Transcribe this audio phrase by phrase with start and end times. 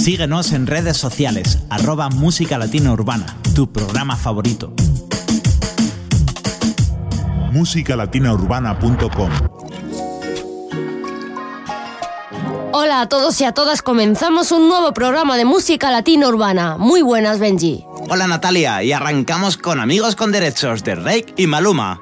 [0.00, 4.72] Síguenos en redes sociales, arroba Música Latina Urbana, tu programa favorito.
[7.52, 9.30] Musicalatinaurbana.com
[12.72, 16.78] Hola a todos y a todas, comenzamos un nuevo programa de Música Latina Urbana.
[16.78, 17.84] Muy buenas, Benji.
[18.08, 22.00] Hola Natalia, y arrancamos con Amigos con Derechos de Rake y Maluma.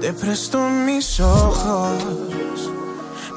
[0.00, 2.21] Te presto mis ojos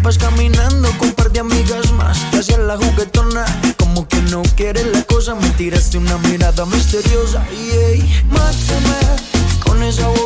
[0.00, 3.44] Ibas caminando con un par de amigas más Te hacías la juguetona
[3.76, 8.24] Como que no quieres la cosa Me tiraste una mirada misteriosa Y yeah.
[8.30, 8.96] mátame
[9.62, 10.19] con esa voz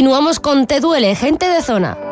[0.00, 2.09] Continuamos con Te Duele, gente de zona.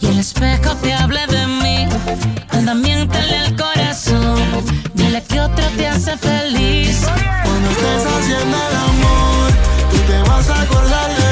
[0.00, 1.86] y el espejo te habla de mí.
[2.50, 4.36] Anda, miéntale al corazón,
[4.94, 7.06] dile que otro te hace feliz.
[7.44, 9.52] Cuando estés haciendo el amor,
[9.90, 11.23] tú te vas a acordar de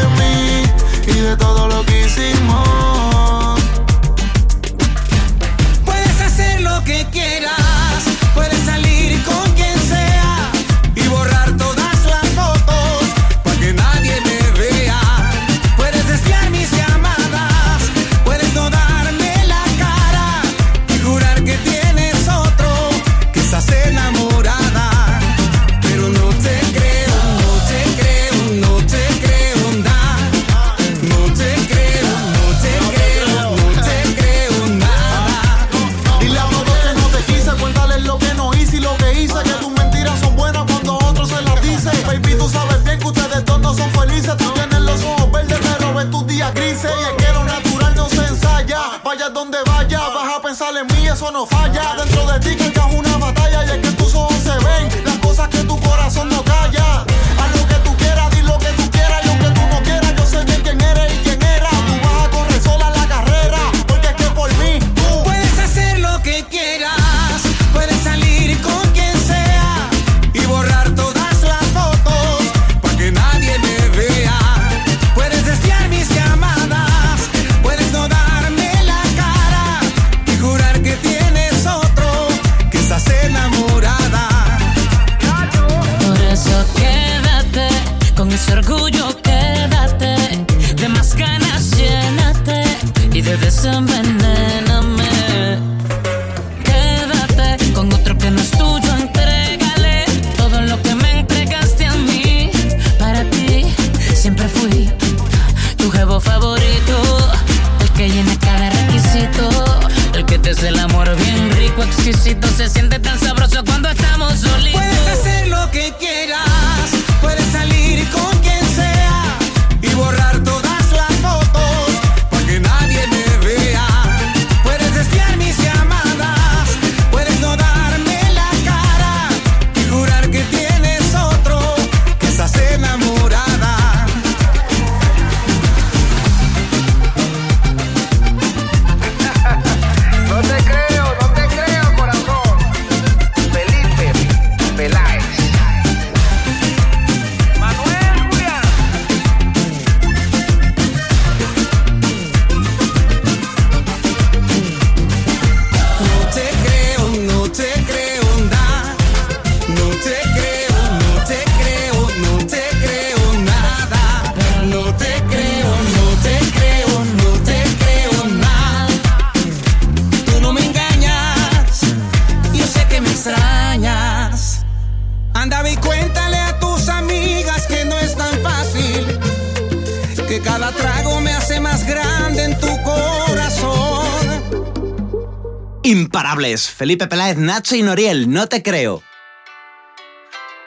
[186.83, 189.05] Felipe Peláez, Nacho y Noriel, no te creo.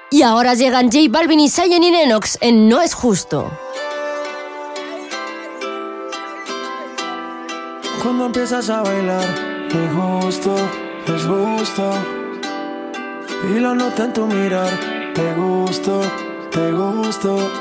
[0.10, 3.51] Y ahora llegan J Balvin y Zion y Lennox en No es justo.
[8.01, 9.25] Cuando empiezas a bailar,
[9.67, 10.55] es justo,
[11.05, 11.91] es justo.
[13.53, 14.72] Y lo nota en tu mirar,
[15.13, 16.00] te gusto,
[16.50, 17.51] te gusto.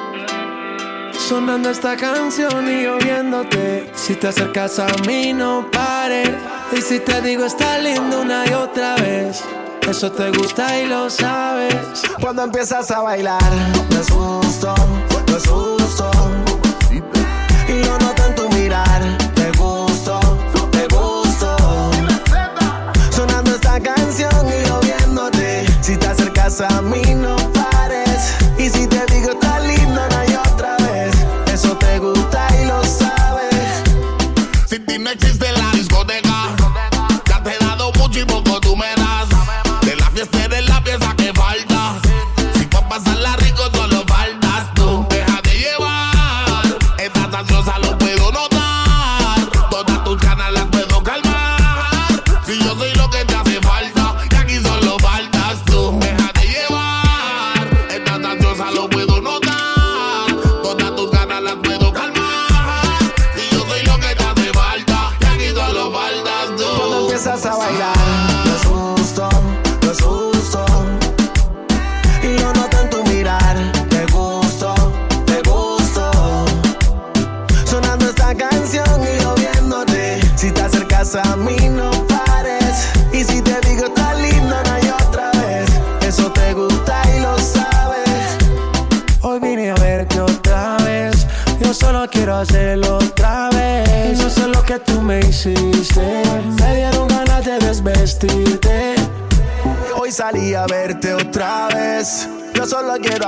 [1.11, 3.91] Sonando esta canción y oyéndote.
[3.97, 8.53] Si te acercas a mí, no pares y si te digo está lindo una y
[8.53, 9.43] otra vez,
[9.89, 12.03] eso te gusta y lo sabes.
[12.21, 13.43] Cuando empiezas a bailar,
[13.91, 14.75] me asusto,
[15.29, 16.04] me asusto.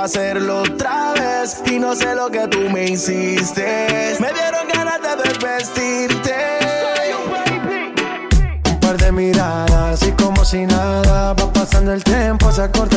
[0.07, 1.61] Hacerlo otra vez.
[1.65, 4.15] Y no sé lo que tú me hiciste.
[4.19, 6.35] Me dieron ganas de desvestirte.
[8.71, 12.96] Un par de miradas y como si nada va pasando el tiempo, se acorta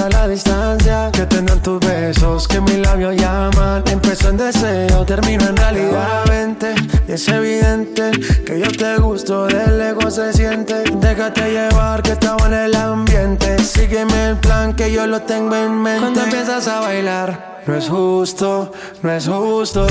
[15.10, 16.00] lo tengo en mente.
[16.00, 18.70] Cuando empiezas a bailar, no es justo,
[19.02, 19.86] no es justo.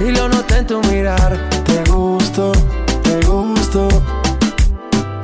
[0.00, 2.52] Y lo noté en tu mirar, te gusto,
[3.02, 3.88] te gusto.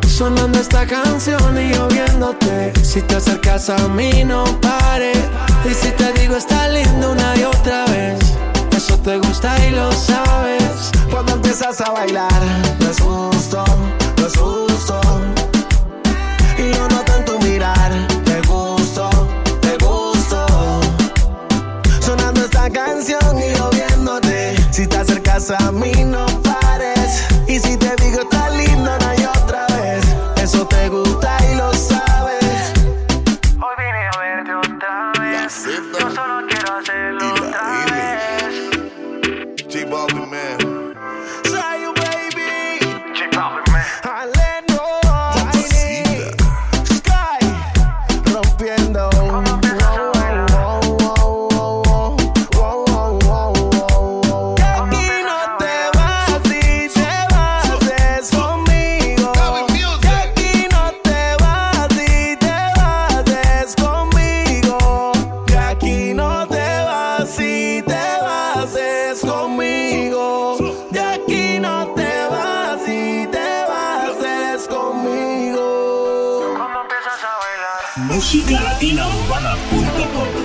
[0.08, 2.72] Sonando esta canción y yo viéndote.
[2.82, 5.12] Si te acercas a mí, no pare.
[5.64, 8.18] Y si te digo está lindo una y otra vez,
[8.76, 10.90] eso te gusta y lo sabes.
[11.10, 12.42] Cuando empiezas a bailar,
[12.80, 13.64] no es justo.
[25.42, 26.31] Acercas a mí, no
[79.30, 80.41] bailar.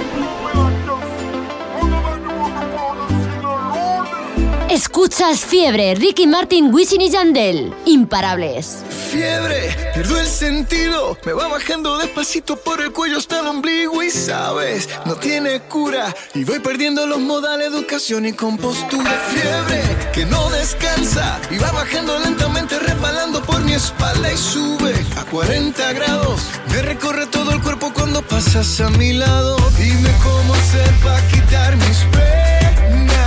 [4.87, 7.73] Escuchas Fiebre, Ricky Martin, Wisin y Yandel.
[7.85, 8.85] Imparables.
[9.11, 14.09] Fiebre, pierdo el sentido, me va bajando despacito por el cuello hasta el ombligo y
[14.09, 19.11] sabes, no tiene cura y voy perdiendo los modales, educación y compostura.
[19.29, 25.25] Fiebre, que no descansa y va bajando lentamente resbalando por mi espalda y sube a
[25.25, 26.41] 40 grados.
[26.71, 29.57] Me recorre todo el cuerpo cuando pasas a mi lado.
[29.77, 33.26] Dime cómo hacer para quitar mis penas.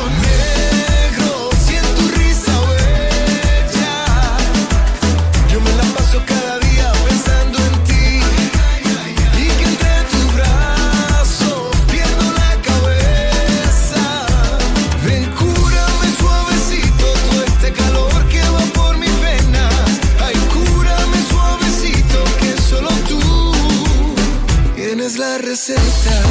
[25.77, 26.21] receta.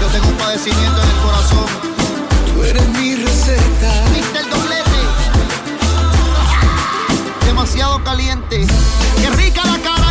[0.00, 1.66] Yo tengo un padecimiento en el corazón.
[2.54, 3.92] Tú eres mi receta.
[4.14, 5.00] Viste el doblete.
[7.46, 8.66] Demasiado caliente.
[9.20, 10.01] Qué rica la cara,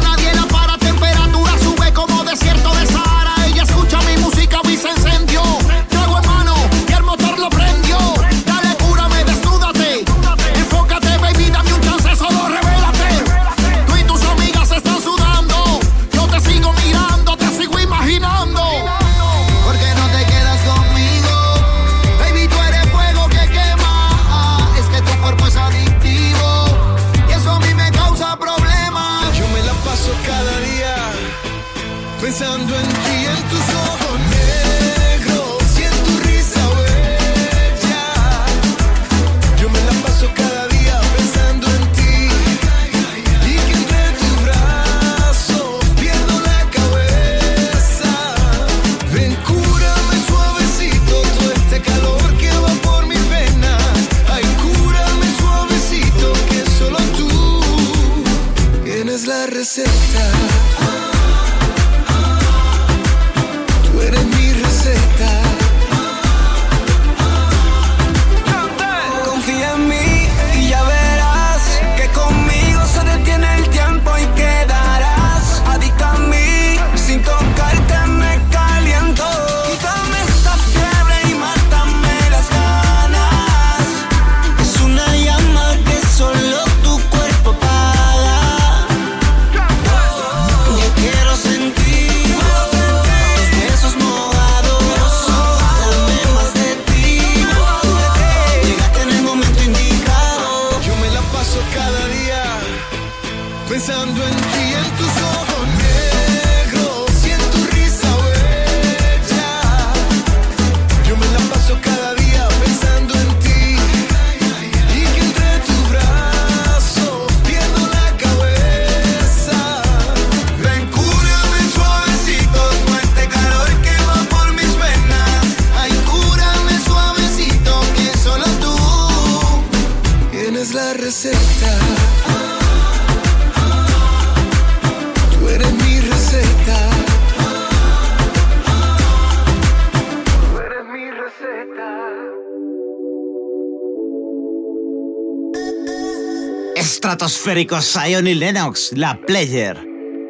[147.12, 149.78] estratosférico Zion y Lennox, la player.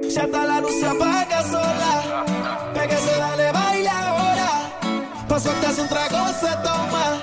[0.09, 2.25] Ya está la luz se apaga sola,
[2.73, 4.79] para que se dale baila ahora.
[5.27, 7.21] Paso hasta hace un trago se toma,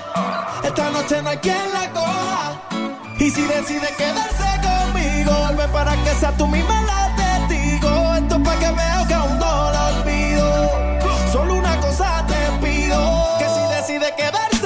[0.63, 2.61] esta noche no hay quien la coja.
[3.19, 8.15] Y si decide quedarse conmigo, vuelve para que sea tú misma la testigo.
[8.15, 10.69] Esto es para que veo que aún no la olvido.
[11.33, 14.58] Solo una cosa te pido, que si decide quedarse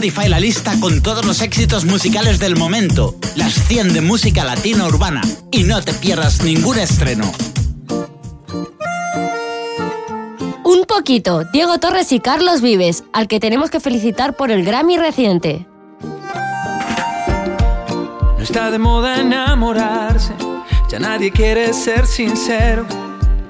[0.00, 4.86] Spotify la lista con todos los éxitos musicales del momento, las 100 de música latina
[4.86, 7.30] urbana, y no te pierdas ningún estreno.
[10.64, 14.96] Un poquito, Diego Torres y Carlos Vives, al que tenemos que felicitar por el Grammy
[14.96, 15.66] reciente.
[18.38, 20.32] No está de moda enamorarse,
[20.88, 22.86] ya nadie quiere ser sincero,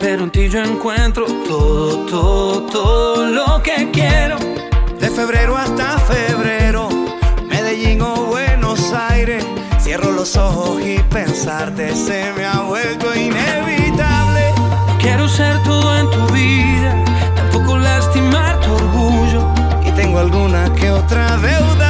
[0.00, 4.59] pero en ti yo encuentro todo, todo, todo lo que quiero
[5.00, 6.88] de febrero hasta febrero,
[7.48, 9.44] Medellín o Buenos Aires.
[9.80, 14.52] Cierro los ojos y pensarte se me ha vuelto inevitable.
[15.00, 19.52] Quiero ser todo en tu vida, tampoco lastimar tu orgullo.
[19.86, 21.89] Y tengo alguna que otra deuda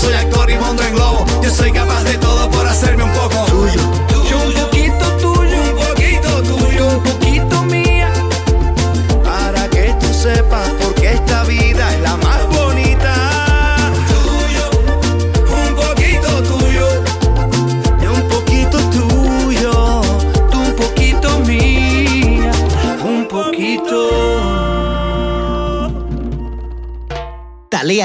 [0.00, 0.39] soy actor.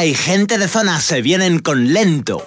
[0.05, 2.43] y gente de zona se vienen con lento.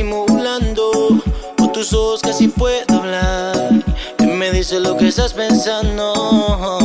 [0.00, 1.22] disimulando.
[1.56, 3.70] Con tus ojos casi puedo hablar.
[4.18, 6.79] Y me dice lo que estás pensando.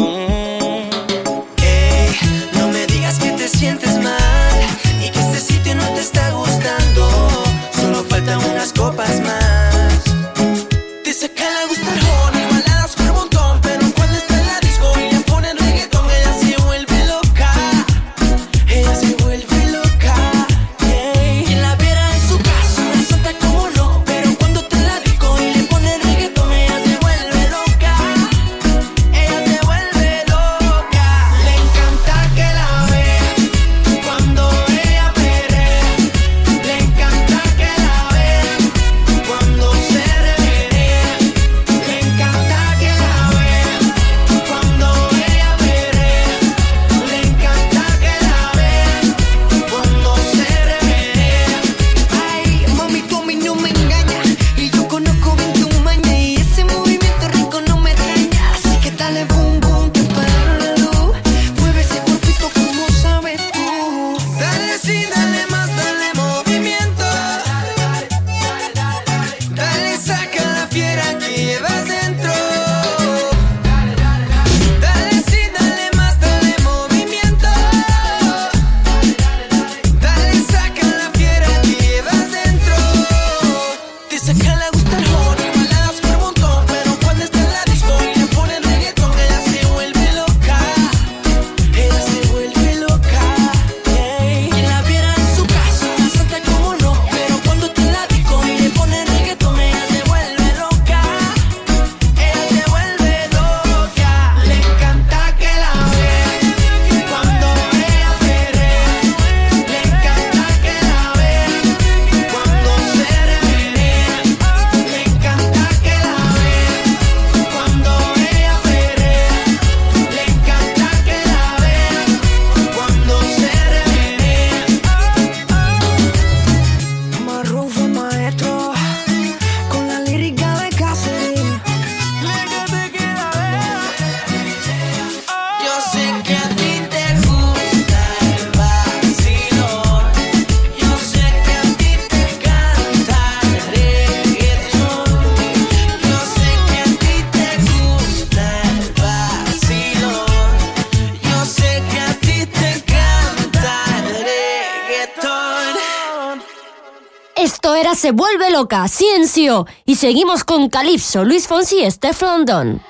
[159.45, 162.81] Julio y seguimos con Calipso, Luis Fonsi y Steph London.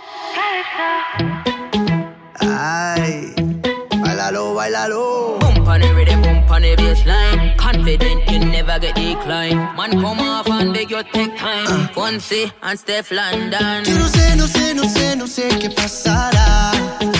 [2.39, 3.34] Ay,
[4.00, 5.38] bailalo, bailalo.
[5.41, 6.63] Bump on the rhythm, bump on.
[7.58, 9.58] Confident you never get decline.
[9.76, 11.89] Man, come off and beg your take time.
[11.94, 13.84] Fonsi and Steph London.
[13.84, 16.72] Yo no sé, no sé, no sé, no sé qué pasará.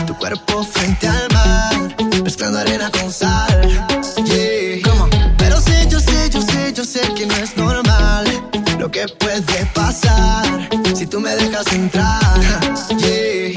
[0.08, 2.90] Tu cuerpo frente al mar, pescando arena
[11.66, 12.20] dejas entrar.
[12.98, 13.54] Yeah.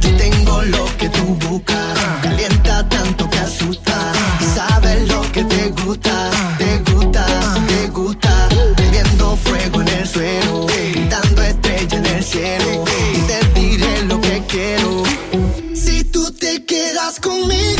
[0.00, 1.98] Yo tengo lo que tú buscas.
[2.22, 4.12] Calienta tanto que asusta.
[4.40, 6.30] Y sabes lo que te gusta.
[6.58, 7.26] Te gusta,
[7.66, 8.48] te gusta.
[8.76, 10.66] Bebiendo fuego en el suelo.
[10.66, 12.84] Gritando estrella en el cielo.
[13.14, 15.02] Y te diré lo que quiero.
[15.74, 17.77] Si tú te quedas conmigo.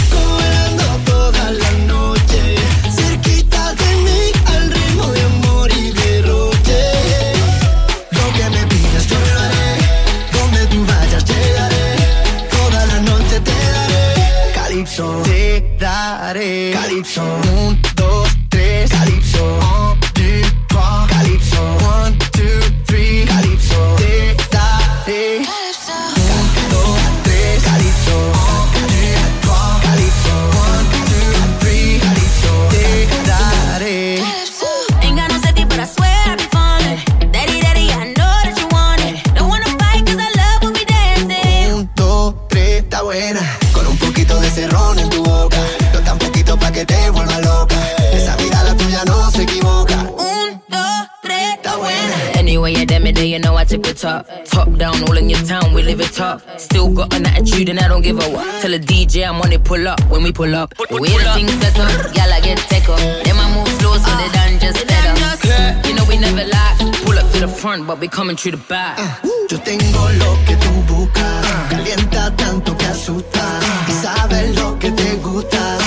[59.18, 60.76] Yeah, I'm on pull up when we pull up.
[60.76, 63.00] Pull, pull, the things set up, y'all I get tech up.
[63.24, 65.44] Them I move slow so they done just set up.
[65.44, 65.82] Yeah.
[65.88, 66.76] You know we never lie.
[67.04, 68.96] Pull up to the front, but we coming through the back.
[68.96, 71.46] Uh, yo tengo lo que tú buscas.
[71.68, 73.58] Calienta tanto que asusta.
[73.88, 75.77] Y sabes lo que te gusta.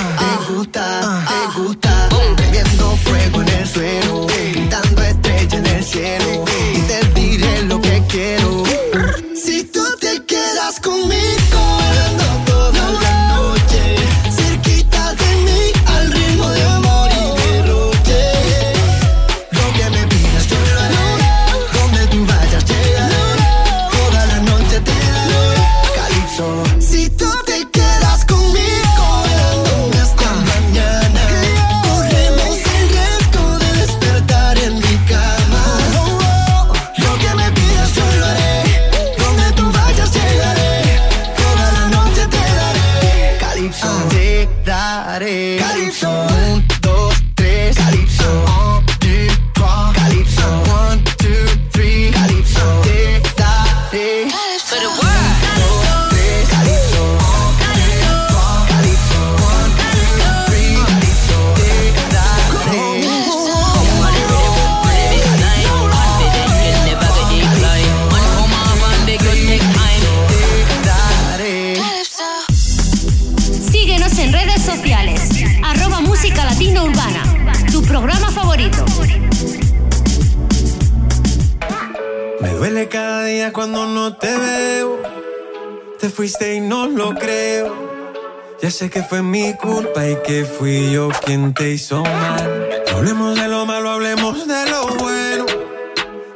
[88.90, 92.84] que fue mi culpa y que fui yo quien te hizo mal.
[92.92, 95.46] No hablemos de lo malo, hablemos de lo bueno,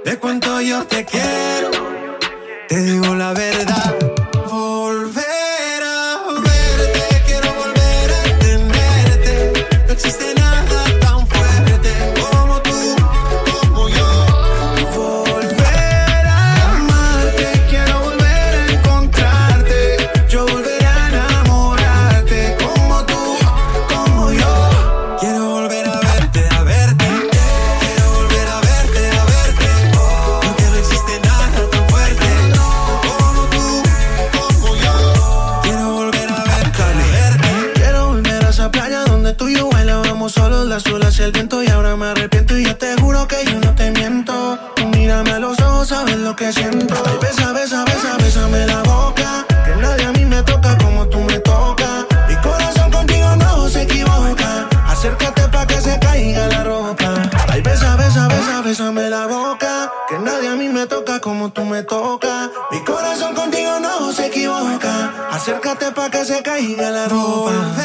[0.04, 1.65] de cuánto yo te quiero
[66.10, 67.85] que se caiga la ropa.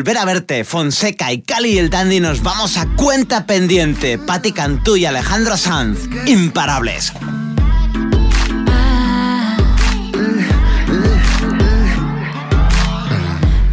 [0.00, 4.16] volver a verte, Fonseca y Cali y el Dandy nos vamos a cuenta pendiente.
[4.16, 7.12] Pati Cantú y Alejandro Sanz, imparables.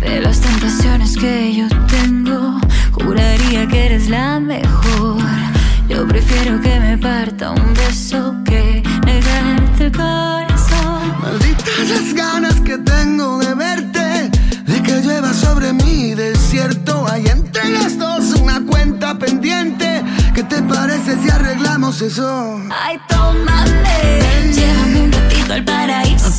[0.01, 2.59] De las tentaciones que yo tengo,
[2.91, 5.23] juraría que eres la mejor.
[5.88, 8.36] Yo prefiero que me parta un beso
[21.99, 23.81] Ay, tómame.
[23.83, 24.51] Hey.
[24.53, 26.29] Llévame un ratito al paraíso.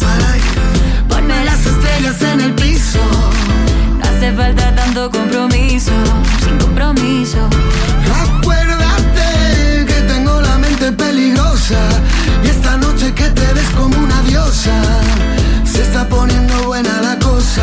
[1.08, 3.00] Ponme las estrellas en el piso.
[3.98, 5.90] No hace falta tanto compromiso.
[6.44, 7.38] Sin compromiso.
[8.38, 11.80] Acuérdate que tengo la mente peligrosa.
[12.44, 14.80] Y esta noche que te ves como una diosa.
[15.64, 17.62] Se está poniendo buena la cosa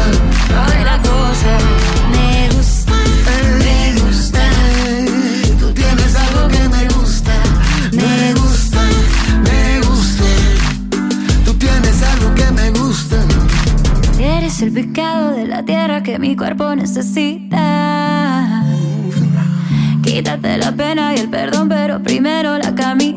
[15.55, 18.61] la tierra que mi cuerpo necesita.
[20.03, 23.14] Quítate la pena y el perdón, pero primero la camisa.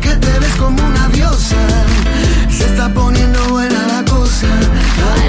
[0.00, 1.56] que te ves como una diosa.
[2.50, 4.48] Se está poniendo buena la cosa,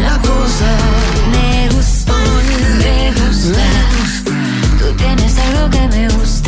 [0.02, 0.70] la cosa.
[1.32, 2.14] Me gusta,
[2.80, 3.66] me gusta.
[4.80, 6.41] Tú tienes algo que me gusta.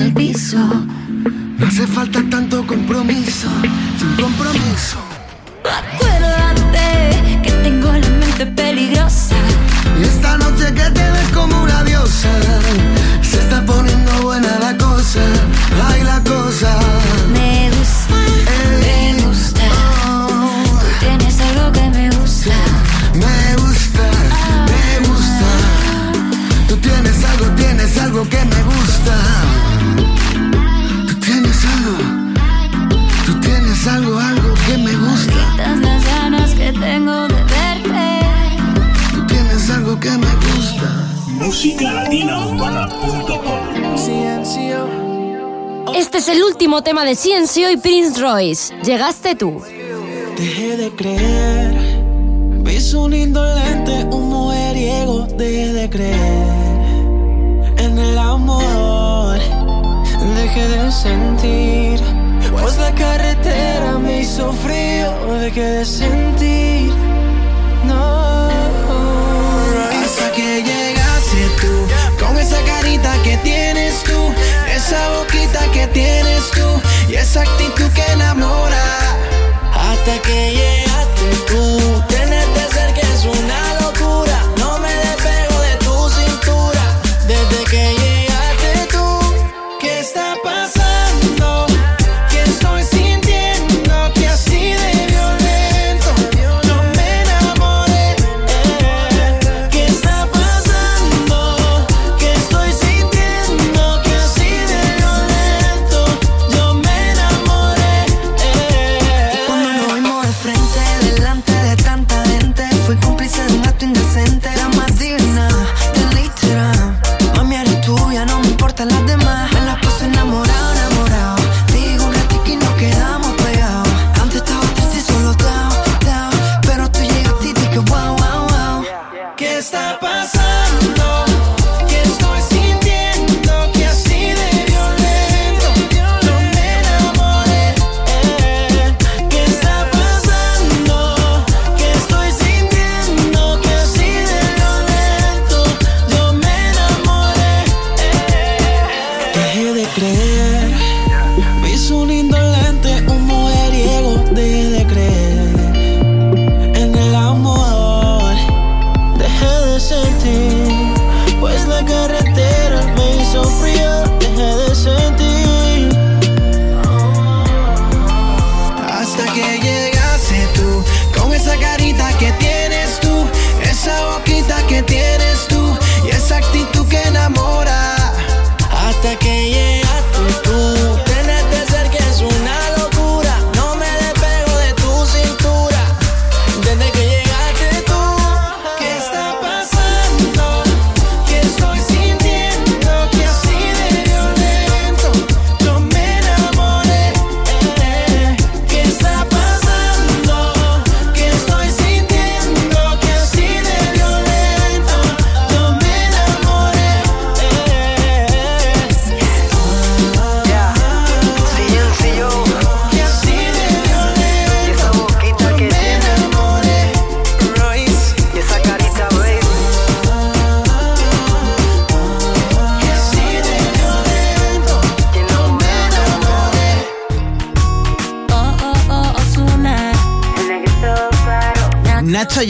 [0.00, 0.58] en el piso.
[1.58, 2.49] No hace falta tanto
[46.90, 48.74] tema de Ciencio y Prince Royce.
[48.82, 49.62] Llegaste tú.
[50.36, 52.02] Dejé de creer,
[52.64, 55.28] ves un indolente, un mujeriego.
[55.38, 56.48] Dejé de creer
[57.76, 59.38] en el amor.
[60.34, 62.00] Dejé de sentir,
[62.60, 65.12] pues la carretera me hizo frío.
[65.38, 66.90] Dejé de sentir,
[67.86, 68.48] no.
[70.02, 74.20] Hasta que llegaste tú, con esa carita que tienes tú
[74.90, 78.84] esa boquita que tienes tú y esa actitud que enamora.
[79.72, 82.69] Hasta que llegaste tú, tenerte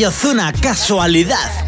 [0.07, 1.60] Ozuna, casualidad.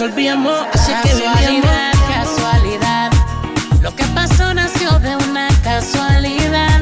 [0.00, 1.90] resolvíamos, así casualidad, que vivíamos.
[2.08, 3.10] Casualidad,
[3.82, 6.80] lo que pasó nació de una casualidad.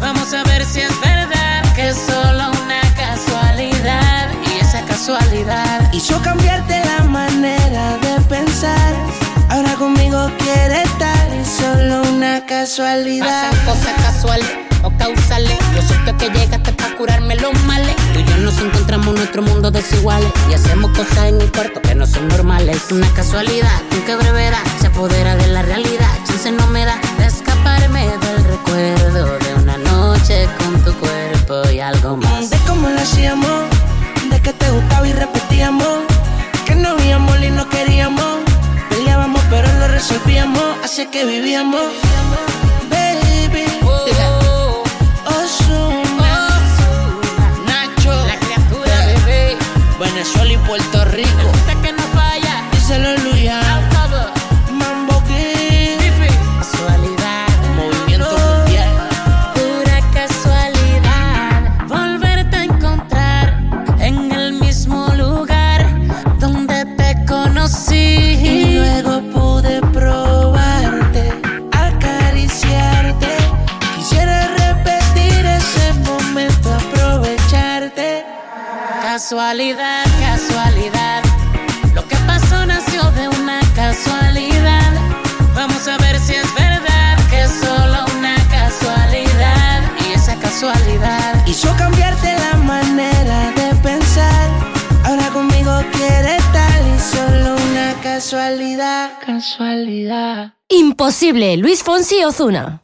[0.00, 6.20] Vamos a ver si es verdad que es solo una casualidad y esa casualidad hizo
[6.20, 8.92] cambiarte la manera de pensar.
[9.50, 13.52] Ahora conmigo quiere estar y solo una casualidad.
[13.52, 14.50] Pasan cosas casuales
[14.82, 15.56] o causales.
[15.76, 17.94] Lo cierto que llegaste para curarme los males
[18.40, 22.28] nos encontramos en nuestro mundo desiguales y hacemos cosas en el cuarto que no son
[22.28, 22.86] normales.
[22.90, 26.10] Una casualidad con que brevedad se apodera de la realidad.
[26.26, 31.80] Chance no me da de escaparme del recuerdo de una noche con tu cuerpo y
[31.80, 32.50] algo más.
[32.50, 33.64] De cómo lo hacíamos,
[34.30, 35.98] de que te gustaba y repetíamos,
[36.66, 38.38] que no habíamos y no queríamos.
[38.90, 41.82] Peleábamos pero lo resolvíamos, así que vivíamos.
[42.90, 44.37] Baby.
[49.98, 51.50] Venezuela y Puerto Rico.
[51.54, 52.62] Hasta que no falla.
[52.72, 53.17] Díselo
[90.60, 94.50] casualidad hizo cambiarte la manera de pensar.
[95.04, 100.54] Ahora conmigo quiere estar y solo una casualidad, casualidad.
[100.68, 102.82] Imposible, Luis Fonsi Ozuna.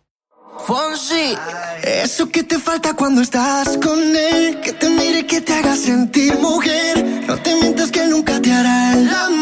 [0.64, 1.36] Fonsi,
[1.82, 6.38] eso que te falta cuando estás con él, que te mire, que te haga sentir
[6.38, 7.24] mujer.
[7.26, 9.33] No te mientas que nunca te hará el amor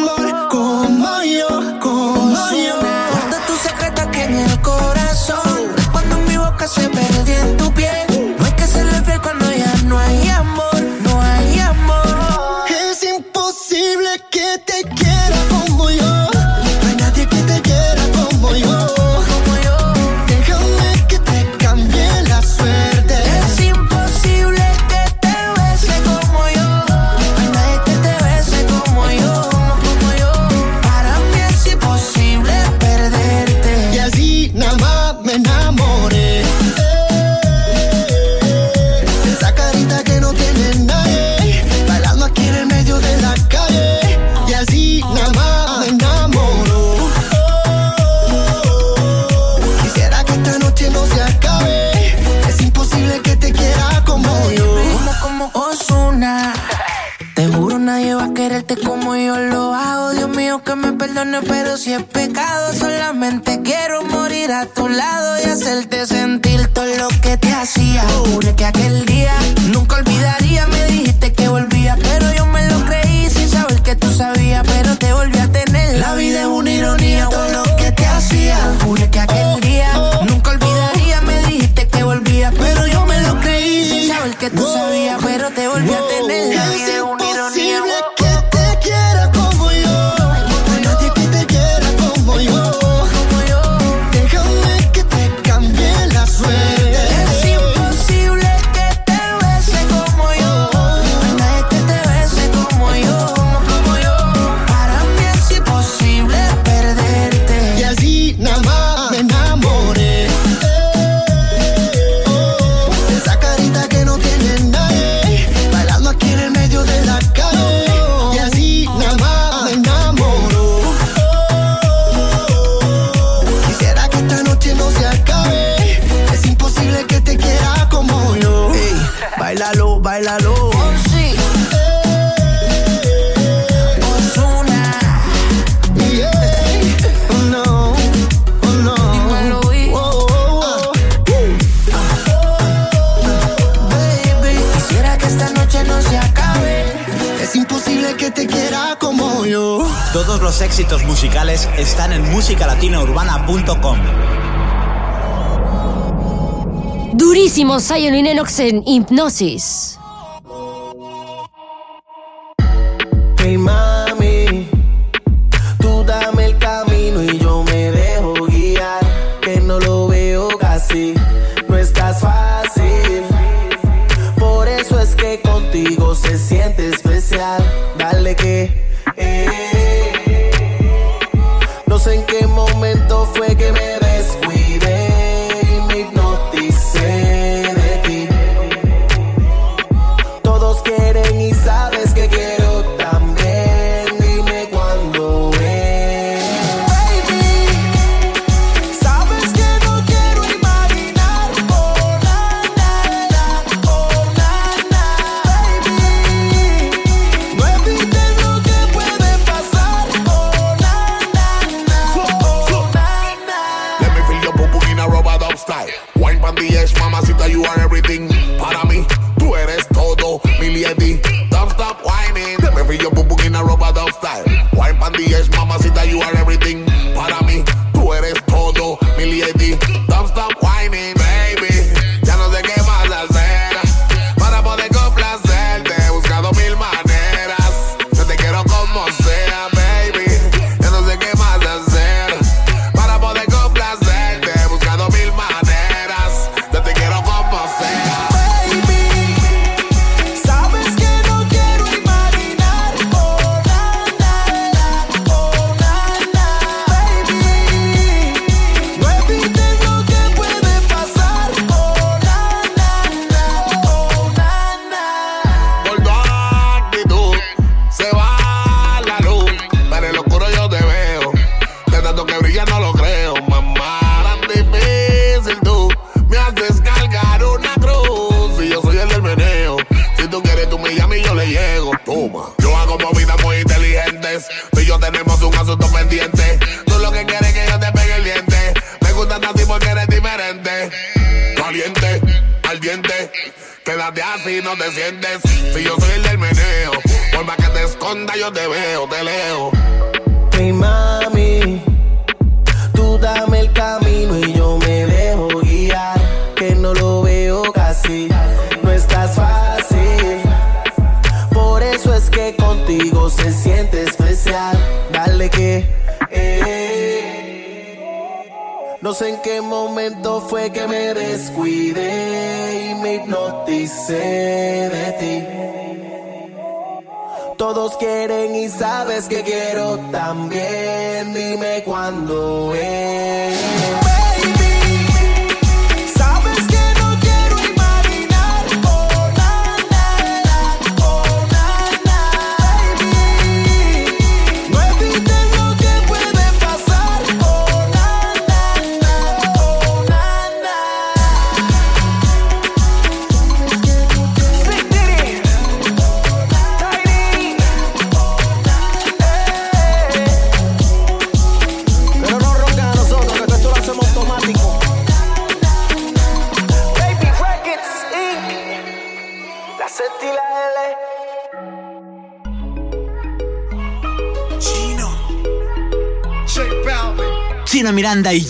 [157.94, 159.81] Zion y Lennox en Hipnosis.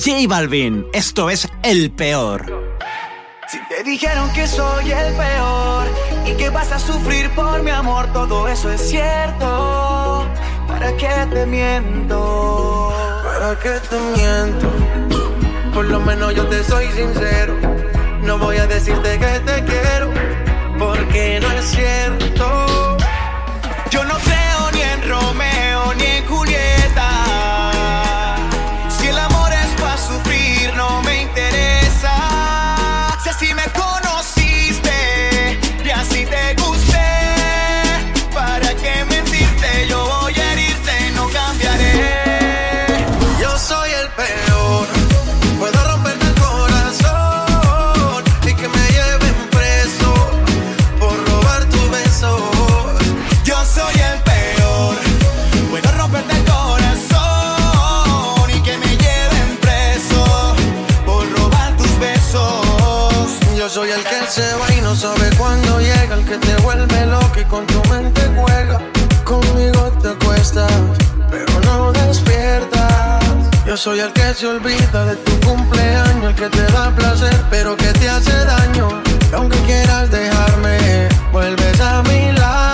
[0.04, 0.84] J Balvin.
[0.92, 2.76] Esto es El Peor.
[3.46, 5.86] Si te dijeron que soy el peor
[6.26, 10.26] y que vas a sufrir por mi amor, todo eso es cierto.
[10.66, 12.92] ¿Para qué te miento?
[13.22, 14.72] ¿Para qué te miento?
[15.72, 17.54] Por lo menos yo te soy sincero.
[18.22, 20.10] No voy a decirte que te quiero,
[20.80, 22.21] porque no es cierto.
[66.32, 68.78] que te vuelve loco y con tu mente juega.
[69.22, 70.72] Conmigo te acuestas,
[71.30, 73.22] pero no despiertas.
[73.66, 77.76] Yo soy el que se olvida de tu cumpleaños, el que te da placer, pero
[77.76, 78.88] que te hace daño.
[79.30, 82.71] Y aunque quieras dejarme, vuelves a mi lado.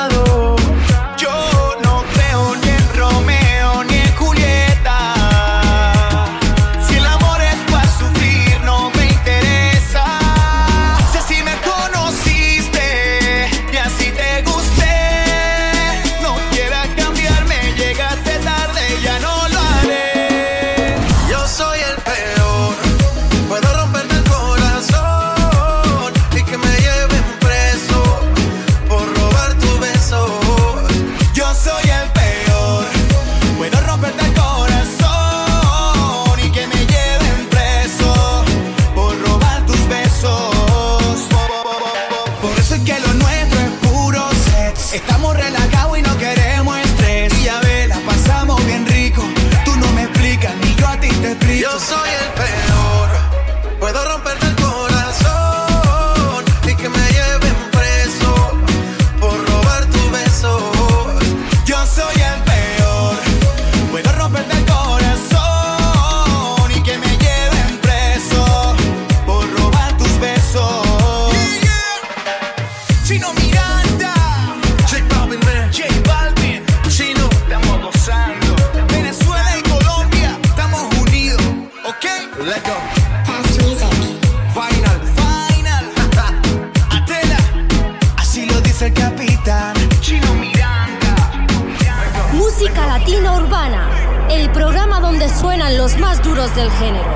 [96.59, 97.11] del género.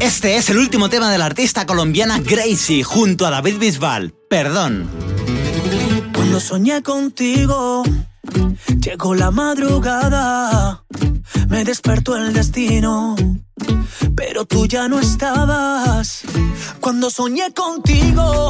[0.00, 4.14] Este es el último tema de la artista colombiana Gracie junto a David Bisbal.
[4.30, 4.88] Perdón.
[6.14, 7.82] Cuando soñé contigo,
[8.80, 10.84] llegó la madrugada,
[11.48, 13.14] me despertó el destino,
[14.16, 16.22] pero tú ya no estabas.
[16.80, 18.48] Cuando soñé contigo,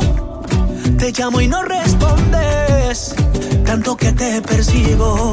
[0.99, 3.17] te llamo y no respondes,
[3.65, 5.33] tanto que te persigo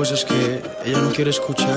[0.00, 1.69] cosas que ella no quiere escuchar.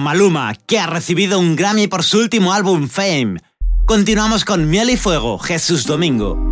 [0.00, 3.36] Maluma, que ha recibido un Grammy por su último álbum Fame.
[3.86, 6.49] Continuamos con Miel y Fuego, Jesús Domingo.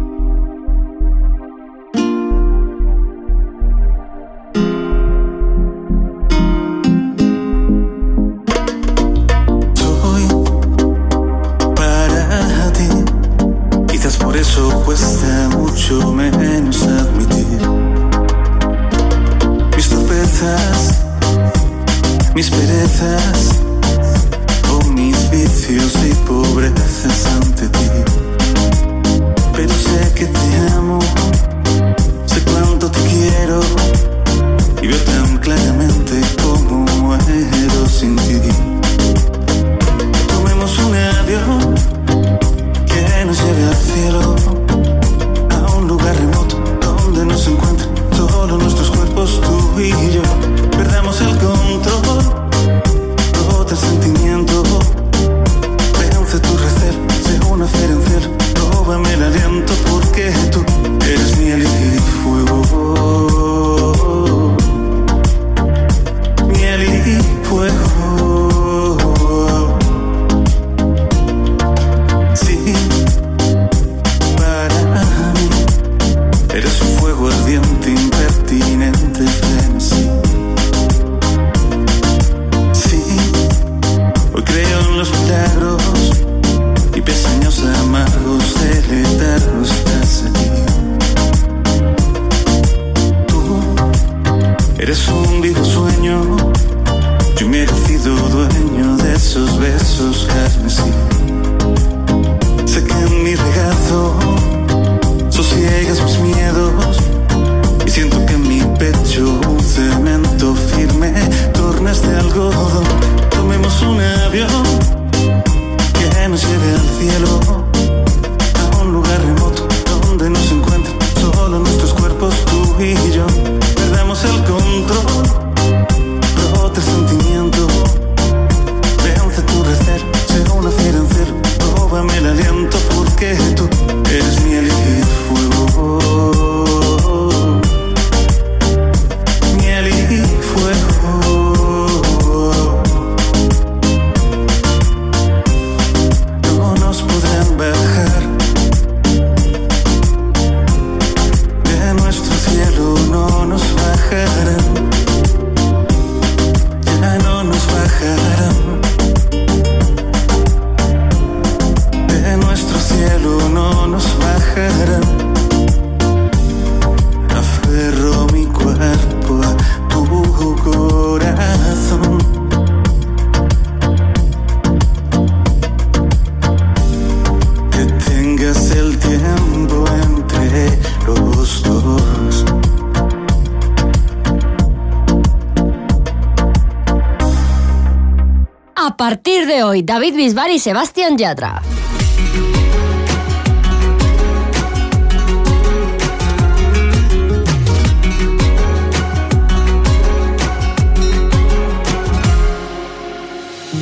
[189.82, 191.62] David Bisbal y Sebastián Yatra.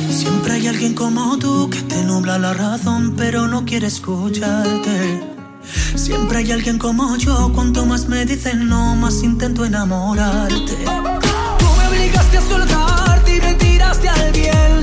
[0.09, 5.21] Siempre hay alguien como tú que te nubla la razón, pero no quiere escucharte.
[5.95, 10.75] Siempre hay alguien como yo, cuanto más me dicen no, más intento enamorarte.
[11.59, 14.76] Tú me obligaste a soltarte y me tiraste al bien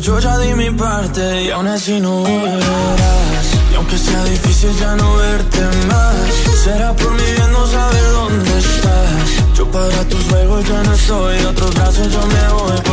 [0.00, 3.46] yo ya di mi parte y aún así no volverás.
[3.72, 6.14] Y aunque sea difícil ya no verte más,
[6.64, 9.56] será por mi bien no saber dónde estás.
[9.56, 12.85] Yo para tus juegos ya no soy, de otros brazos yo me voy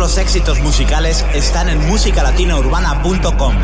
[0.00, 3.54] los éxitos musicales están en musicalatinourbana.com.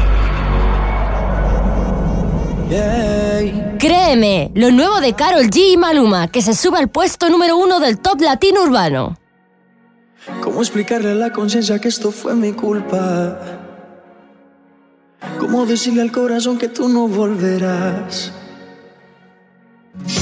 [2.68, 3.76] Yeah.
[3.78, 7.80] Créeme, lo nuevo de Carol G y Maluma, que se sube al puesto número uno
[7.80, 9.16] del top latino urbano.
[10.42, 13.40] ¿Cómo explicarle a la conciencia que esto fue mi culpa?
[15.38, 18.30] ¿Cómo decirle al corazón que tú no volverás?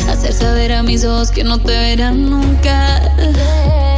[0.08, 3.00] Hacer saber a mis ojos que no te verán nunca.
[3.16, 3.93] Yeah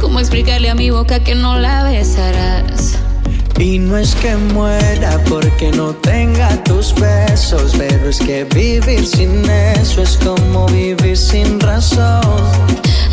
[0.00, 2.98] ¿Cómo explicarle a mi boca que no la besarás?
[3.58, 9.44] Y no es que muera porque no tenga tus besos, pero es que vivir sin
[9.50, 12.50] eso es como vivir sin razón.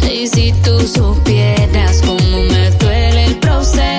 [0.09, 3.96] Y si tú supieras cómo me duele el proceso.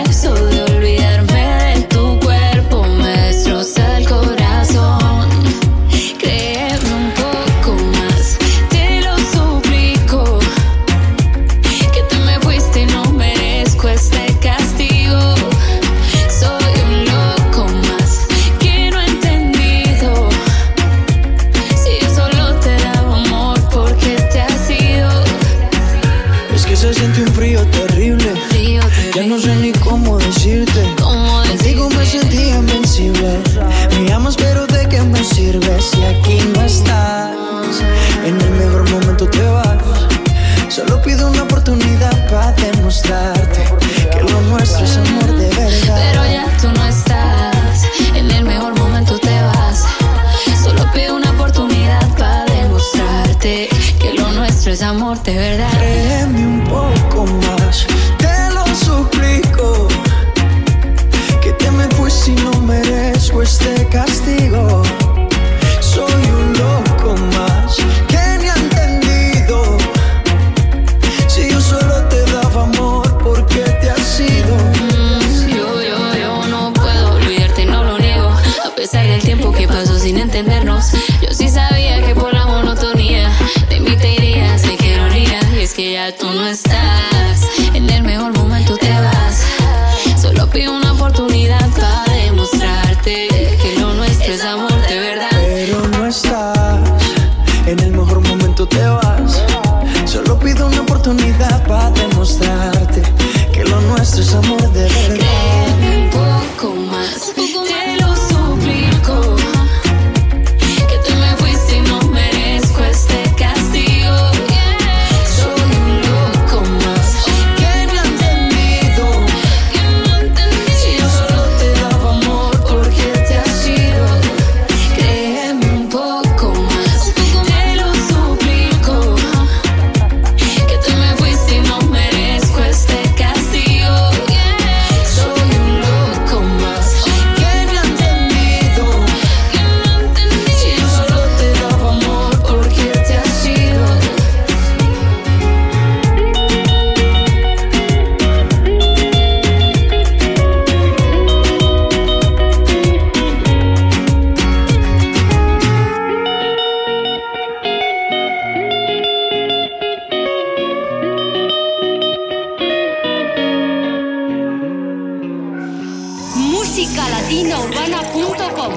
[167.28, 168.72] musicalatinaurbana.com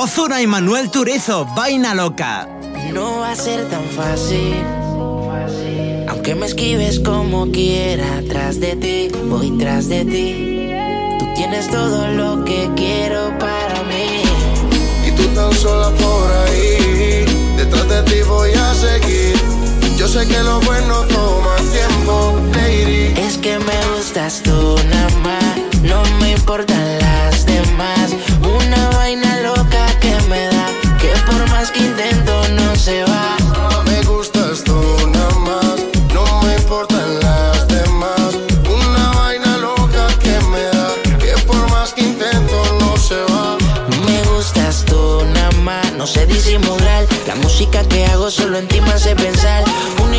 [0.00, 2.48] Ozuna y Manuel Turizo, Vaina Loca.
[2.92, 4.54] No va a ser tan fácil.
[6.08, 10.68] Aunque me esquives como quiera, tras de ti, voy tras de ti.
[11.18, 14.22] Tú tienes todo lo que quiero para mí.
[15.06, 17.24] Y tú tan sola por ahí,
[17.56, 19.36] detrás de ti voy a seguir.
[19.96, 21.61] Yo sé que lo bueno toma
[22.54, 23.14] lady.
[23.16, 28.14] Es que me gustas tú nada más, no me importan las demás.
[28.42, 30.66] Una vaina loca que me da,
[31.00, 33.36] que por más que intento no se va.
[33.86, 34.78] Me gustas tú
[35.12, 35.76] nada más,
[36.14, 38.34] no me importan las demás.
[38.68, 40.88] Una vaina loca que me da,
[41.18, 43.56] que por más que intento no se va.
[44.06, 47.06] Me gustas tú nada más, no sé disimular.
[47.26, 49.64] La música que hago solo en ti me hace pensar.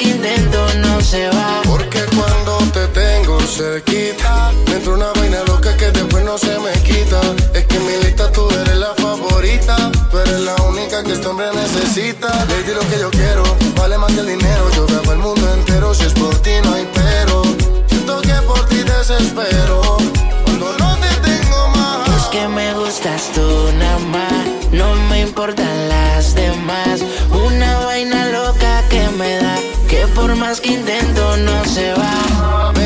[0.00, 1.60] que intento no se va.
[1.64, 6.72] Porque cuando te tengo cerquita, me entra una vaina loca que después no se me
[6.82, 7.20] quita.
[7.54, 9.76] Es que en mi lista tú eres la favorita,
[10.10, 12.28] tú eres la única que este hombre necesita.
[12.50, 13.42] Lady, lo que yo quiero,
[13.76, 14.70] vale más que el dinero.
[14.74, 17.42] Yo grabo el mundo entero, si es por ti no hay pero.
[17.88, 19.98] Siento que por ti desespero,
[20.44, 22.08] cuando no te tengo más.
[22.16, 23.46] Es que me gustas tú
[23.78, 27.00] nada más, no me importan las demás.
[27.46, 29.56] Una vaina loca que me da,
[29.90, 32.79] que por más que intento no se va.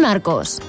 [0.00, 0.60] Marcos.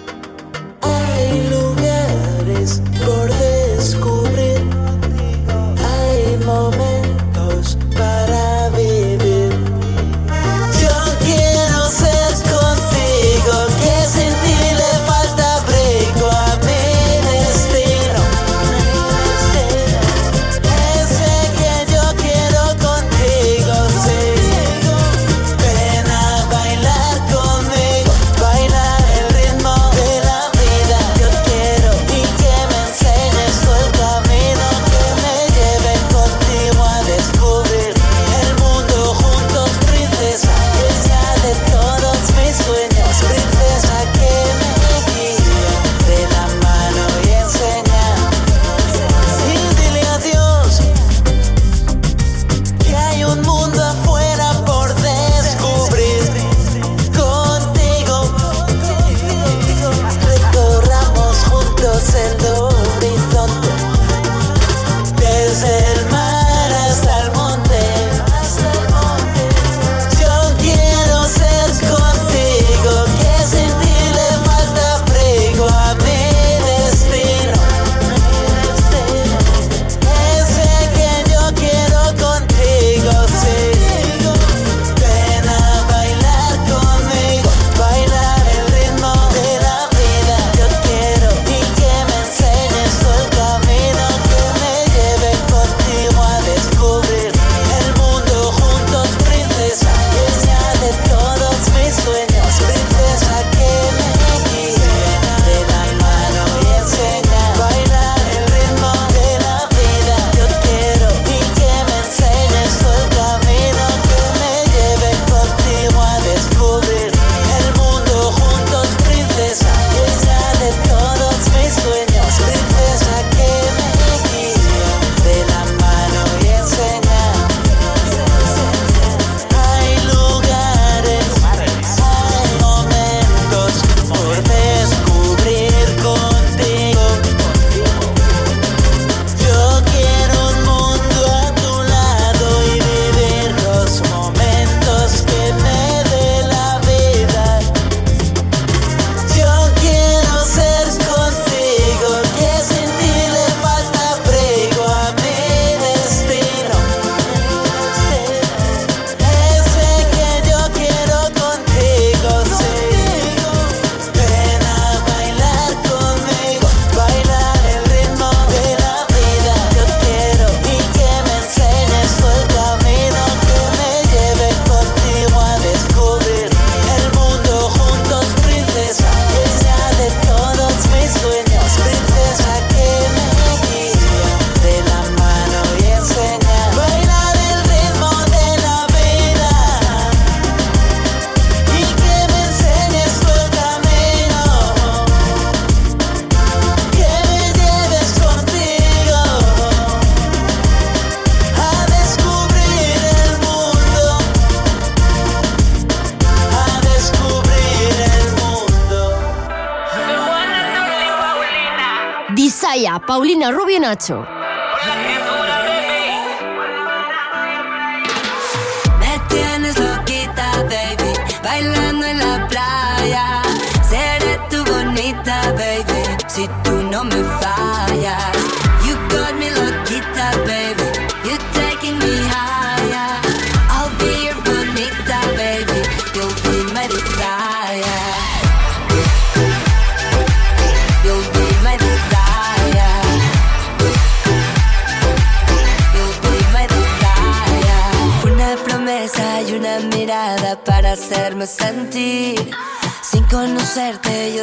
[213.81, 214.40] Nacho.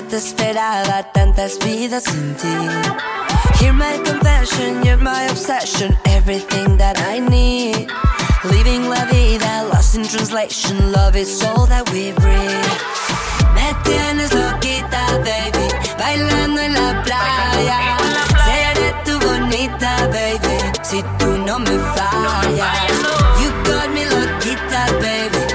[0.08, 2.48] te esperaba tantas vidas sin ti.
[3.58, 7.88] Hear my confession, you're my obsession, everything that I need.
[8.44, 12.76] Living la vida, lost in translation, love is all that we breathe.
[13.54, 15.66] Me tienes loquita, baby,
[15.98, 17.98] bailando en la playa.
[18.46, 22.94] Seré tu bonita, baby, si tú no me fallas.
[23.40, 25.47] You got me loquita, baby.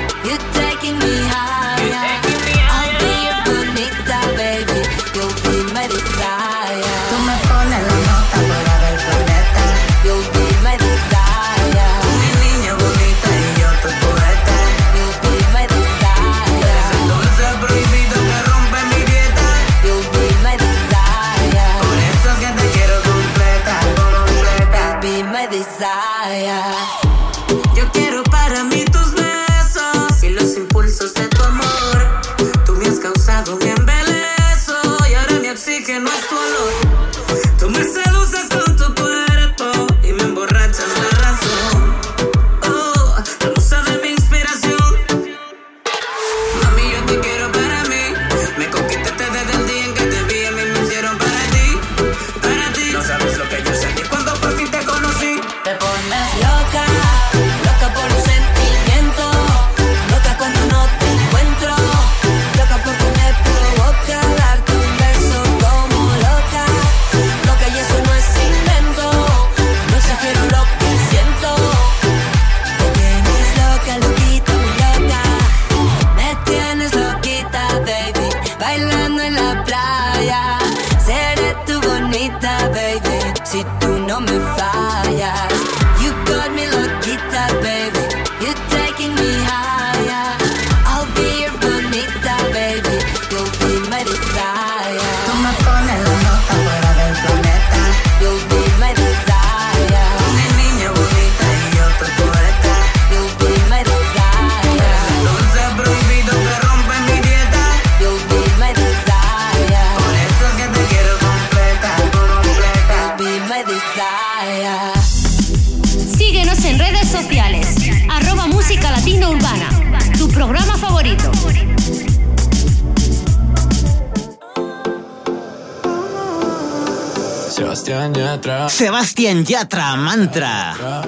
[128.74, 130.74] Sebastián Yatra, mantra.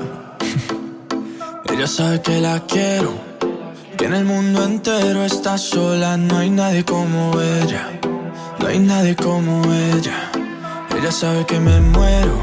[1.66, 3.12] Ella sabe que la quiero.
[3.98, 6.16] Que en el mundo entero está sola.
[6.16, 7.90] No hay nadie como ella.
[8.60, 10.30] No hay nadie como ella.
[10.96, 12.38] Ella sabe que me muero.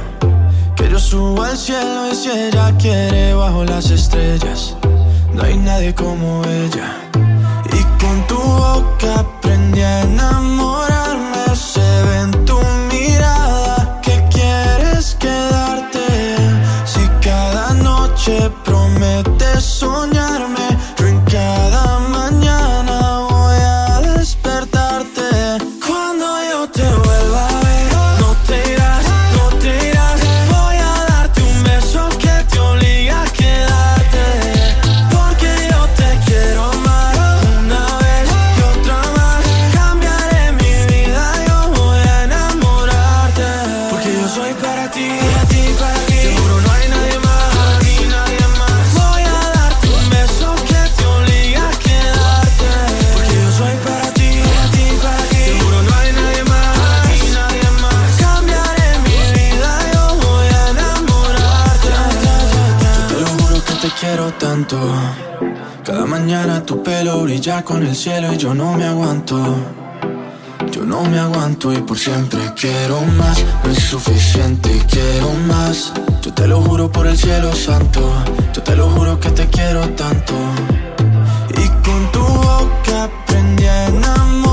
[0.75, 4.75] Que yo subo al cielo y si ella quiere bajo las estrellas.
[5.33, 6.97] No hay nadie como ella.
[7.73, 10.42] Y con tu boca aprendí a enamorar
[65.85, 69.37] Cada mañana tu pelo brilla con el cielo y yo no me aguanto.
[70.71, 73.43] Yo no me aguanto y por siempre quiero más.
[73.65, 75.93] No es suficiente y quiero más.
[76.23, 78.01] Yo te lo juro por el cielo santo.
[78.55, 80.35] Yo te lo juro que te quiero tanto.
[81.63, 84.52] Y con tu boca aprendí a enamorar.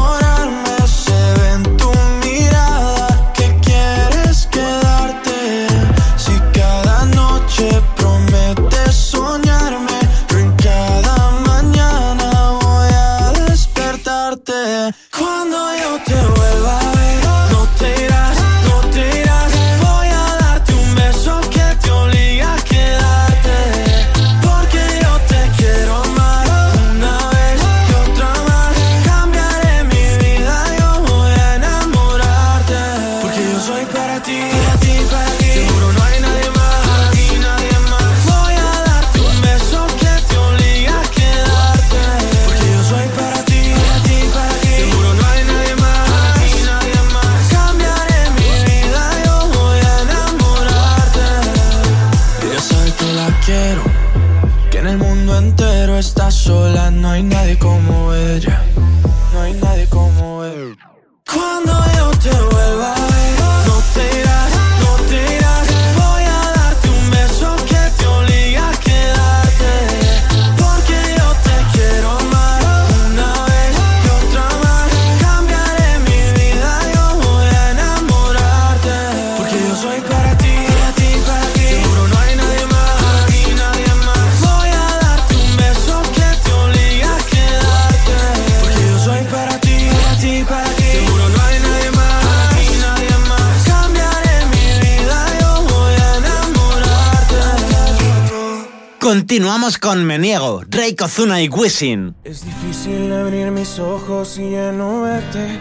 [99.30, 102.15] Continuamos con Meniego, Rey Ozuna y Wisin.
[102.23, 105.60] Es difícil abrir mis ojos y ya no verte.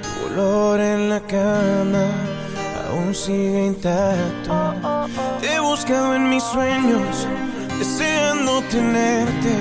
[0.00, 2.06] Tu color en la cama
[2.88, 4.74] aún sigue intacto.
[5.38, 7.26] Te he buscado en mis sueños,
[7.78, 9.54] deseando tenerte.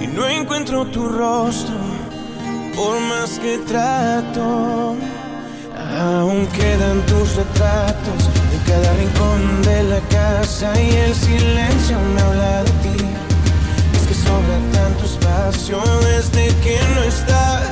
[0.00, 1.74] Y no encuentro tu rostro,
[2.76, 4.94] por más que trato.
[5.98, 8.35] Aún quedan tus retratos
[8.66, 13.04] cada rincón de la casa y el silencio me habla de ti.
[13.94, 17.62] Es que sobra tanto espacio desde que no estás.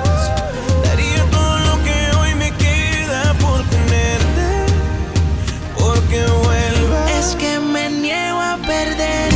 [0.84, 4.46] Daría todo lo que hoy me queda por tenerte,
[5.76, 7.10] porque vuelvas.
[7.10, 9.33] Es que me niego a perder.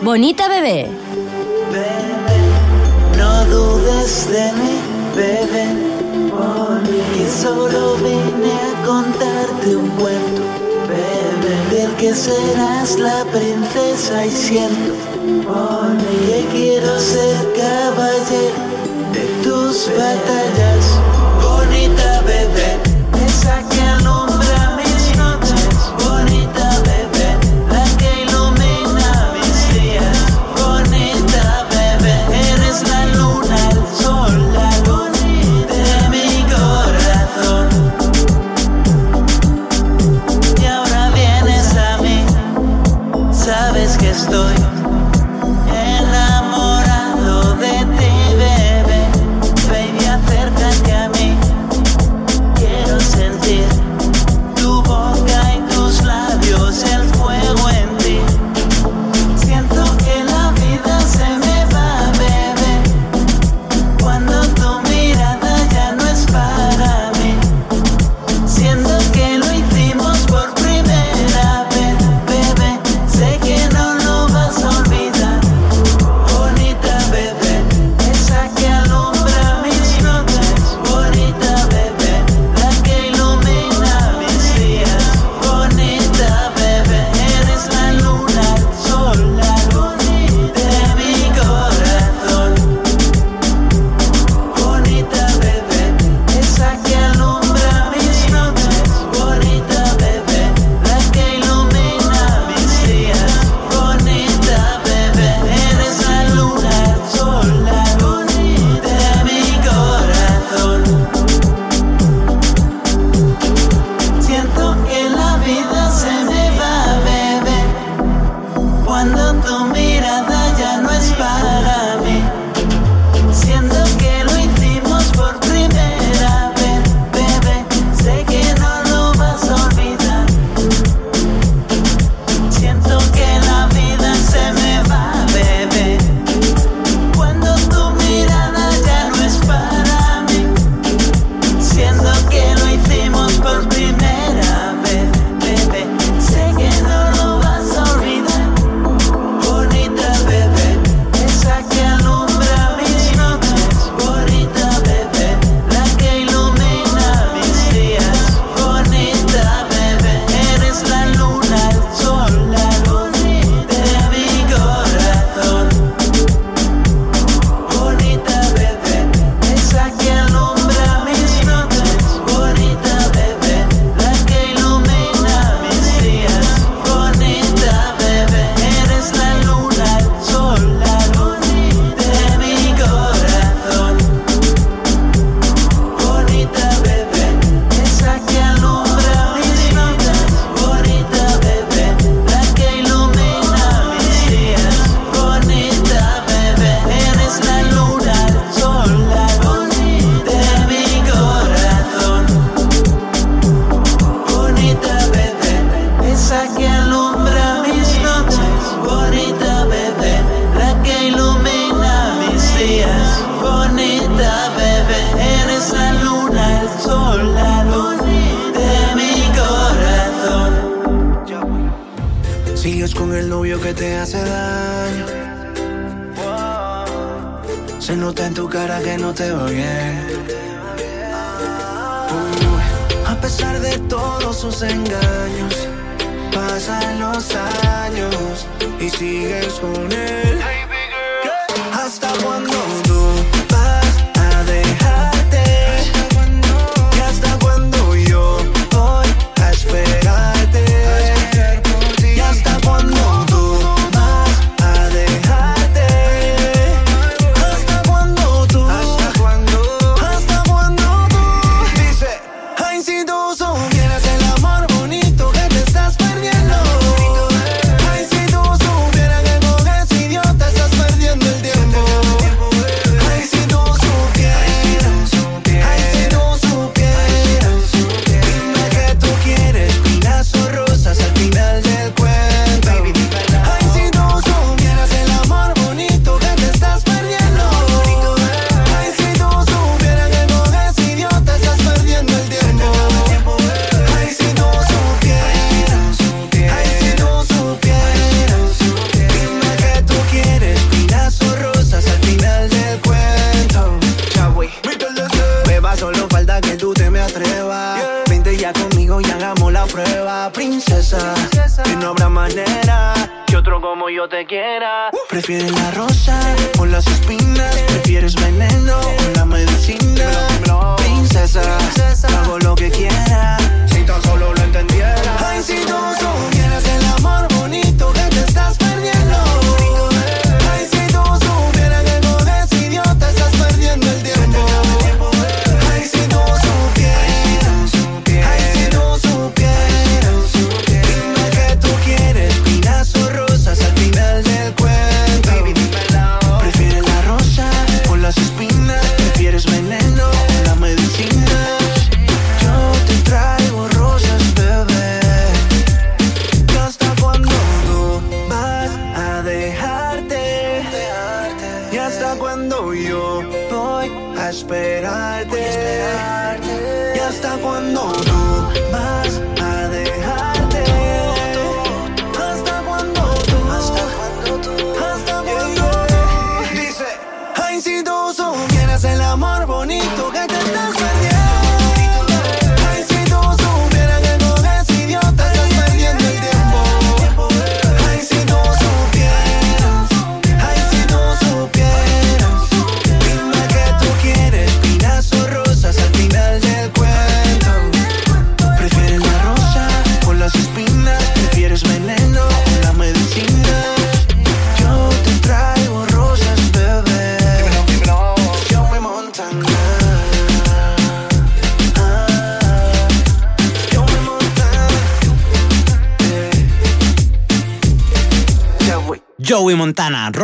[0.00, 0.45] bonita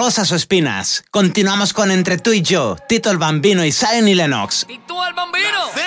[0.02, 1.04] rosas o espinas.
[1.12, 4.66] Continuamos con Entre tú y yo, Tito el Bambino y Zion y Lennox.
[4.68, 5.46] ¡Y tú el Bambino!
[5.46, 5.84] La Z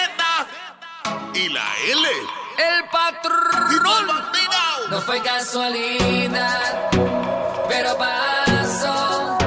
[1.33, 2.07] y la L.
[2.57, 4.07] ¡El patrón!
[4.89, 6.89] No fue casualidad,
[7.67, 9.37] pero pasó.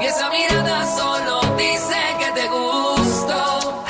[0.00, 3.84] Y esa mirada solo dice que te gustó.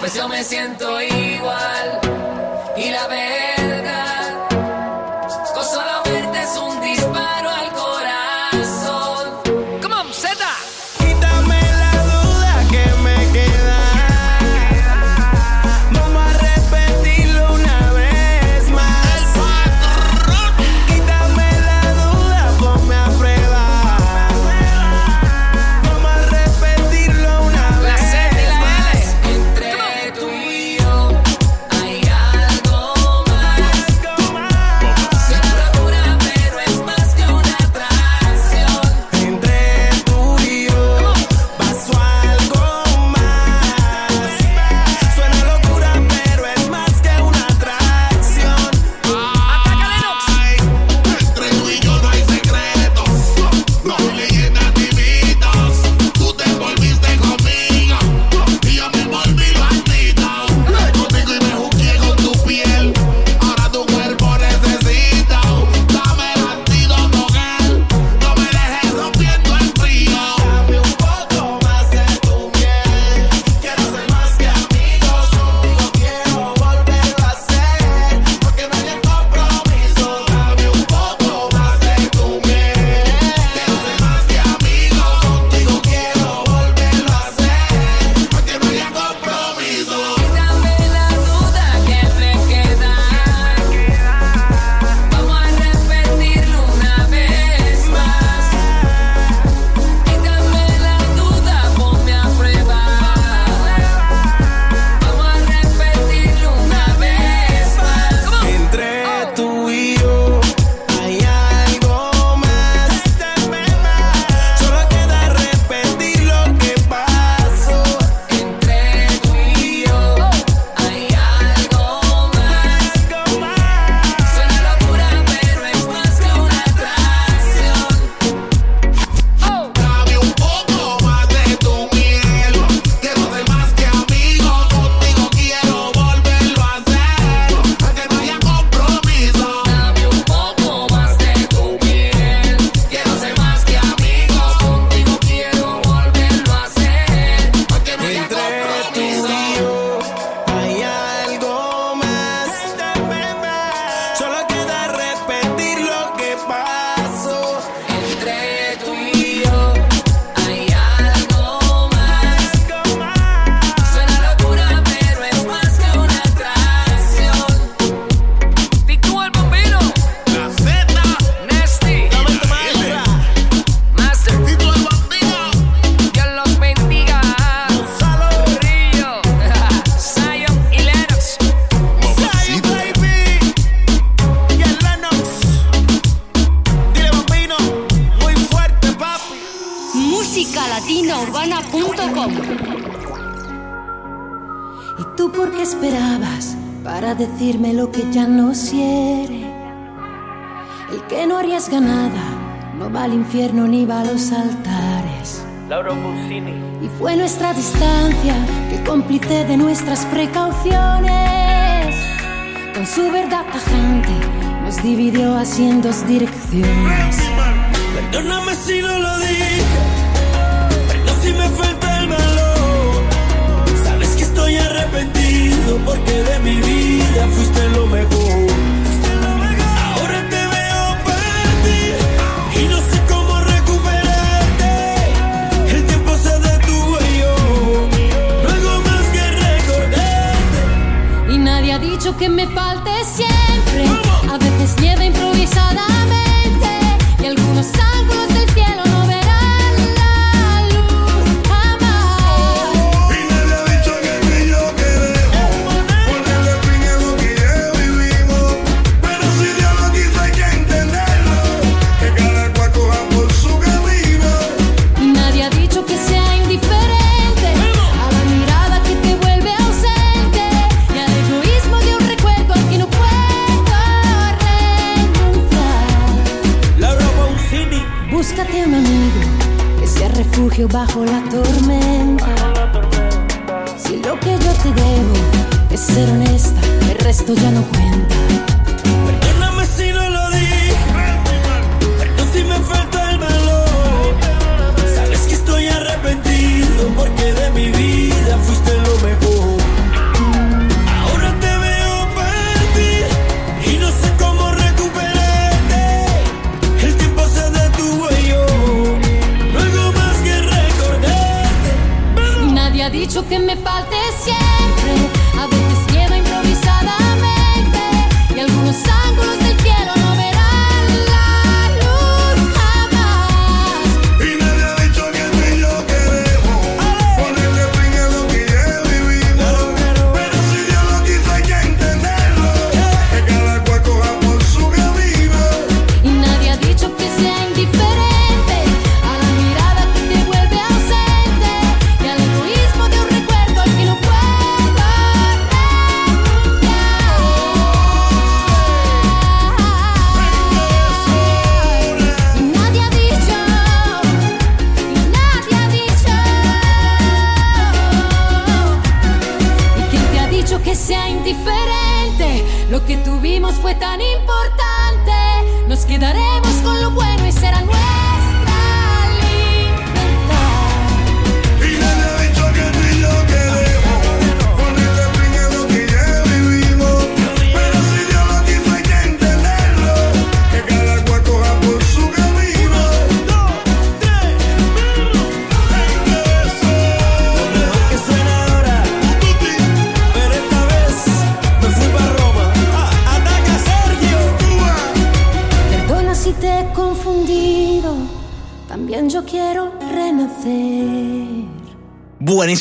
[0.00, 1.55] Pues yo me siento igual.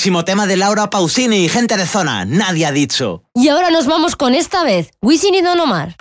[0.05, 3.23] Buenísimo tema de Laura Pausini, gente de zona, nadie ha dicho.
[3.33, 5.95] Y ahora nos vamos con esta vez, Wisin y Don Omar.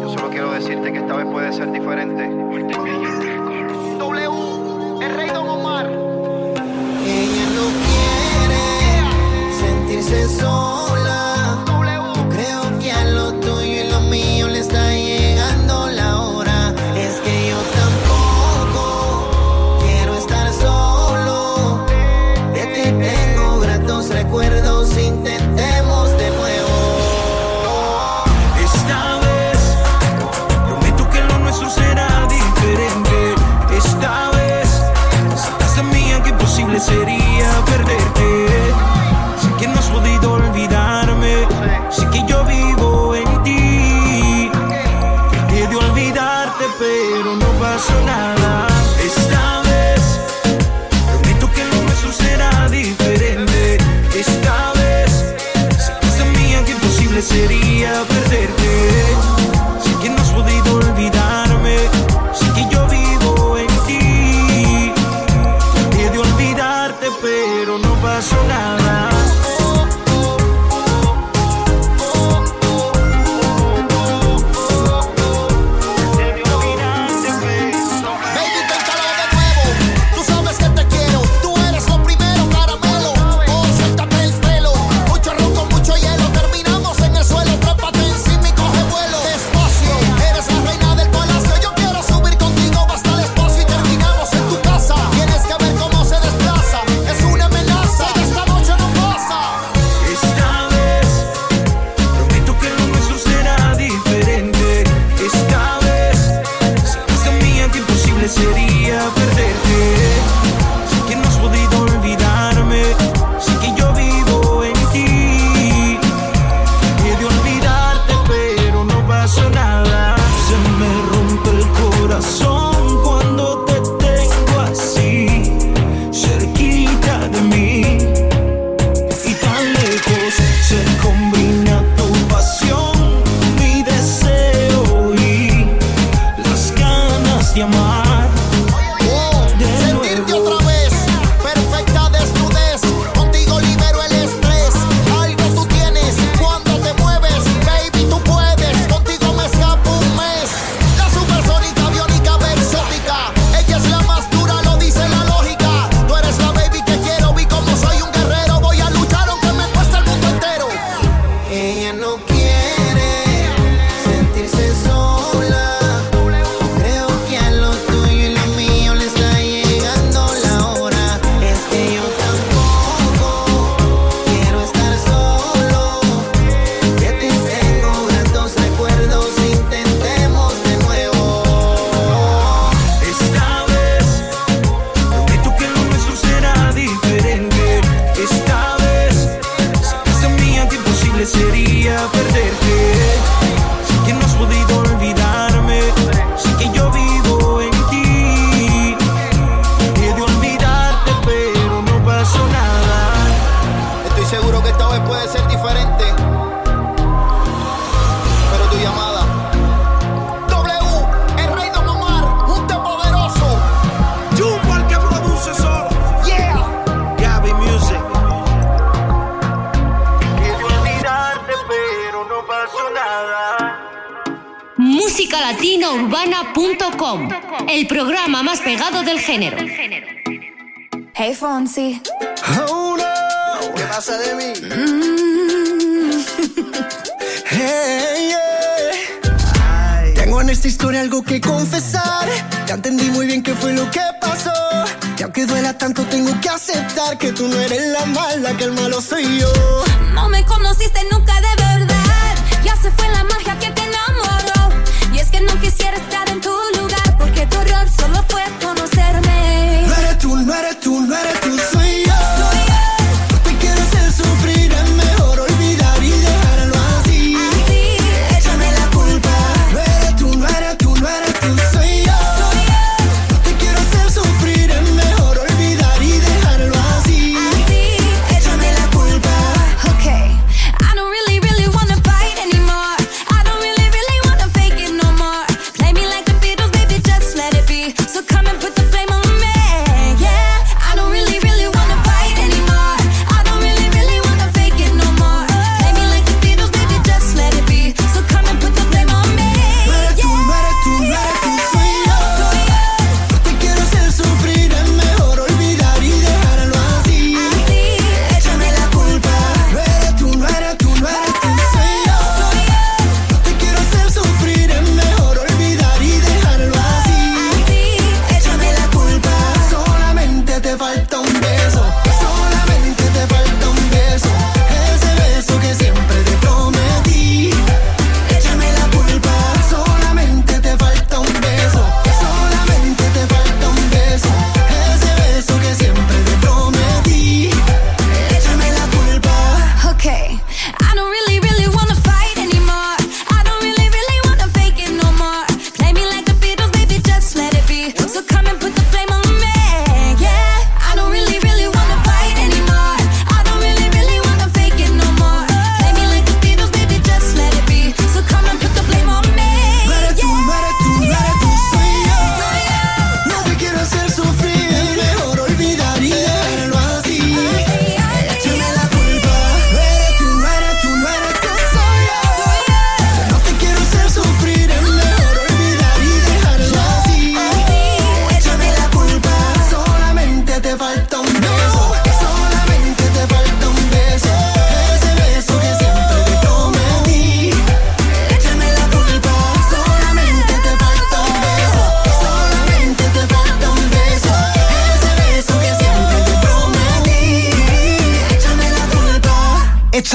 [0.00, 2.26] Yo solo quiero decirte que esta vez puede ser diferente.
[3.98, 5.90] W, el rey Don Omar.
[7.04, 8.64] Ella no quiere
[9.60, 10.57] sentirse sola.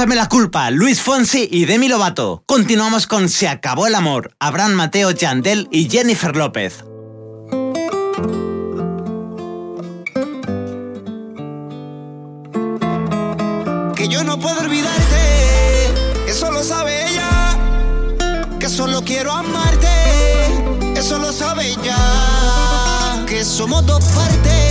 [0.03, 2.43] Échame la culpa, Luis Fonsi y Demi Lovato.
[2.45, 6.84] Continuamos con Se acabó el amor, Abraham Mateo Yandel y Jennifer López.
[13.95, 15.93] Que yo no puedo olvidarte,
[16.27, 17.57] eso lo sabe ella.
[18.59, 19.88] Que solo quiero amarte,
[20.97, 21.95] eso lo sabe ella.
[23.25, 24.62] Que somos dos partes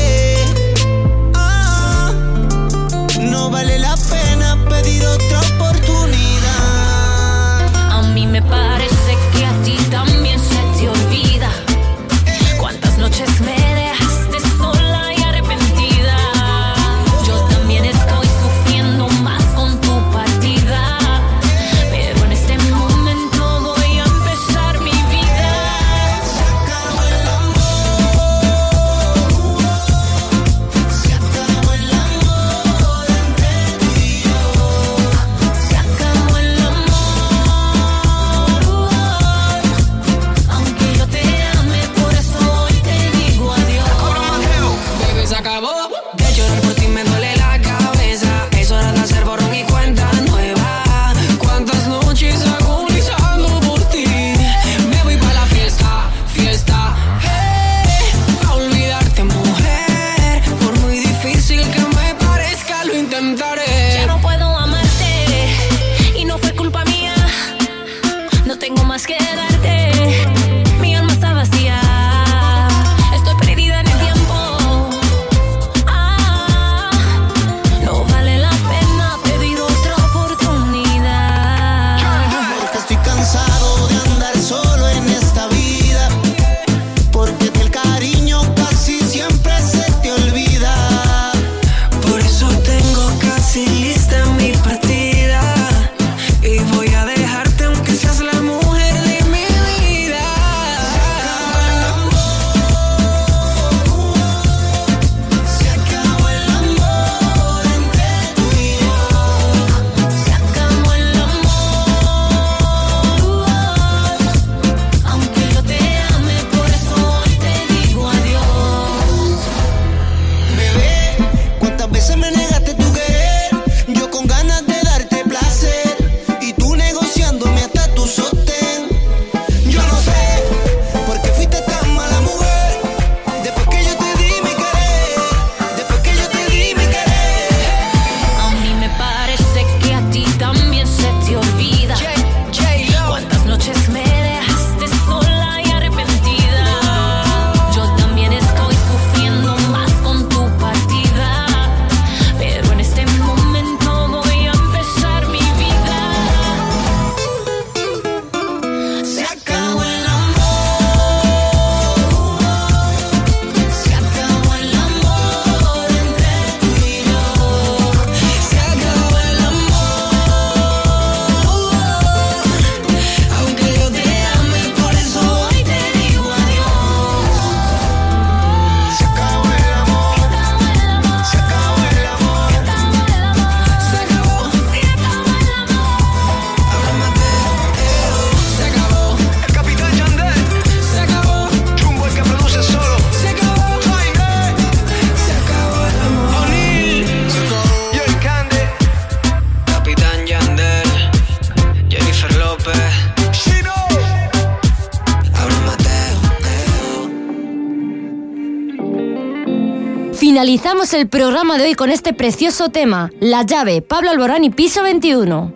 [210.52, 214.82] finalizamos el programa de hoy con este precioso tema, La llave, Pablo Alborán y Piso
[214.82, 215.50] 21.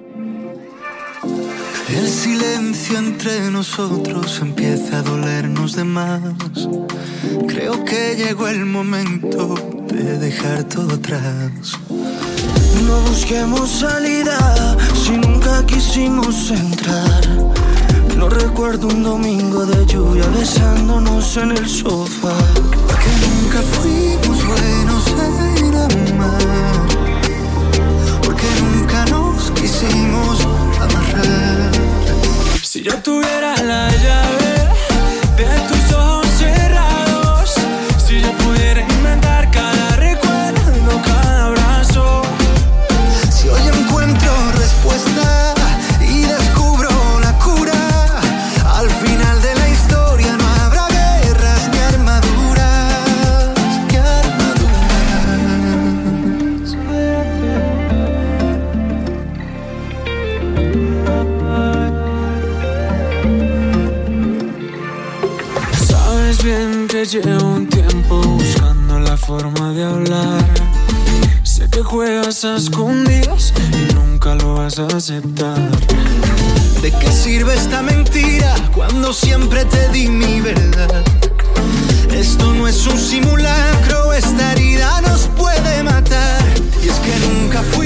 [1.91, 6.23] El silencio entre nosotros empieza a dolernos de más.
[7.47, 9.55] Creo que llegó el momento
[9.87, 11.79] de dejar todo atrás.
[12.87, 17.21] No busquemos salida si nunca quisimos entrar.
[18.17, 22.35] No recuerdo un domingo de lluvia besándonos en el sofá.
[23.03, 24.16] Que nunca fuimos
[32.87, 34.26] yo tuviera la llave
[71.97, 75.59] juegas a escondidas y nunca lo vas a aceptar.
[76.83, 81.03] ¿De qué sirve esta mentira cuando siempre te di mi verdad?
[82.13, 86.45] Esto no es un simulacro, esta herida nos puede matar.
[86.85, 87.86] Y es que nunca fuimos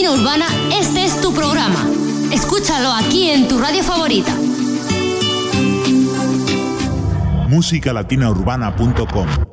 [0.00, 1.86] latina urbana, este es tu programa.
[2.32, 4.32] Escúchalo aquí en tu radio favorita.
[7.48, 9.49] musicalatinaurbana.com